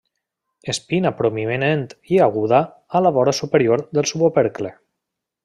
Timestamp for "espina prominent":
0.71-1.83